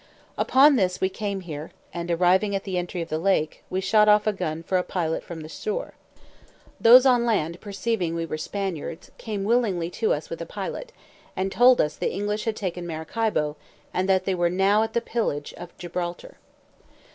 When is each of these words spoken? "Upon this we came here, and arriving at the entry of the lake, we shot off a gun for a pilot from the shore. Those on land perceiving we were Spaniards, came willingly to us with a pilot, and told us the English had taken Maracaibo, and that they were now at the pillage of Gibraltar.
"Upon 0.35 0.77
this 0.77 0.99
we 0.99 1.09
came 1.09 1.41
here, 1.41 1.69
and 1.93 2.09
arriving 2.09 2.55
at 2.55 2.63
the 2.63 2.75
entry 2.75 3.03
of 3.03 3.09
the 3.09 3.19
lake, 3.19 3.63
we 3.69 3.79
shot 3.81 4.09
off 4.09 4.25
a 4.25 4.33
gun 4.33 4.63
for 4.63 4.79
a 4.79 4.83
pilot 4.83 5.23
from 5.23 5.41
the 5.41 5.47
shore. 5.47 5.93
Those 6.79 7.05
on 7.05 7.23
land 7.23 7.61
perceiving 7.61 8.15
we 8.15 8.25
were 8.25 8.39
Spaniards, 8.39 9.11
came 9.19 9.43
willingly 9.43 9.91
to 9.91 10.11
us 10.11 10.27
with 10.27 10.41
a 10.41 10.47
pilot, 10.47 10.91
and 11.35 11.51
told 11.51 11.79
us 11.79 11.95
the 11.95 12.11
English 12.11 12.45
had 12.45 12.55
taken 12.55 12.87
Maracaibo, 12.87 13.57
and 13.93 14.09
that 14.09 14.25
they 14.25 14.33
were 14.33 14.49
now 14.49 14.81
at 14.81 14.93
the 14.93 15.01
pillage 15.01 15.53
of 15.53 15.77
Gibraltar. 15.77 16.37